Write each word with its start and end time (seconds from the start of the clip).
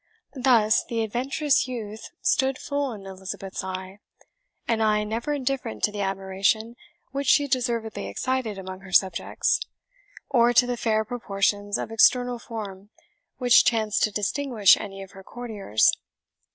Thus 0.41 0.83
the 0.83 1.03
adventurous 1.03 1.67
youth 1.67 2.09
stood 2.23 2.57
full 2.57 2.91
in 2.91 3.05
Elizabeth's 3.05 3.63
eye 3.63 3.99
an 4.67 4.81
eye 4.81 5.03
never 5.03 5.31
indifferent 5.31 5.83
to 5.83 5.91
the 5.91 6.01
admiration 6.01 6.75
which 7.11 7.27
she 7.27 7.47
deservedly 7.47 8.07
excited 8.07 8.57
among 8.57 8.79
her 8.79 8.91
subjects, 8.91 9.59
or 10.27 10.53
to 10.53 10.65
the 10.65 10.75
fair 10.75 11.05
proportions 11.05 11.77
of 11.77 11.91
external 11.91 12.39
form 12.39 12.89
which 13.37 13.63
chanced 13.63 14.01
to 14.01 14.11
distinguish 14.11 14.75
any 14.75 15.03
of 15.03 15.11
her 15.11 15.23
courtiers. 15.23 15.91